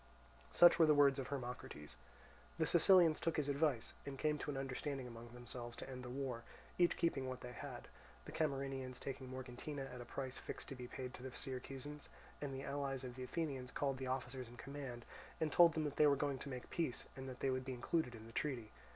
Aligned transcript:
Such 0.51 0.79
were 0.79 0.87
the 0.87 0.95
words 0.95 1.19
of 1.19 1.27
Hermocrates. 1.27 1.95
The 2.57 2.65
Sicilians 2.65 3.19
took 3.19 3.37
his 3.37 3.47
advice, 3.47 3.93
and 4.03 4.17
came 4.17 4.39
to 4.39 4.49
an 4.49 4.57
understanding 4.57 5.05
among 5.05 5.29
themselves 5.29 5.77
to 5.77 5.87
end 5.87 6.03
the 6.03 6.09
war, 6.09 6.41
each 6.79 6.97
keeping 6.97 7.27
what 7.29 7.41
they 7.41 7.51
had—the 7.51 8.31
Camarinaeans 8.31 8.99
taking 8.99 9.29
Morgantina 9.29 9.83
at 9.93 10.01
a 10.01 10.05
price 10.05 10.39
fixed 10.39 10.69
to 10.69 10.75
be 10.75 10.87
paid 10.87 11.13
to 11.13 11.21
the 11.21 11.29
Syracusans—and 11.31 12.51
the 12.51 12.63
allies 12.63 13.03
of 13.03 13.15
the 13.15 13.21
Athenians 13.23 13.69
called 13.69 13.99
the 13.99 14.07
officers 14.07 14.47
in 14.47 14.57
command, 14.57 15.05
and 15.39 15.51
told 15.51 15.75
them 15.75 15.83
that 15.83 15.97
they 15.97 16.07
were 16.07 16.15
going 16.15 16.39
to 16.39 16.49
make 16.49 16.71
peace 16.71 17.05
and 17.15 17.29
that 17.29 17.41
they 17.41 17.51
would 17.51 17.63
be 17.63 17.73
included 17.75 18.15
in 18.15 18.25
the 18.25 18.33
treaty. 18.33 18.71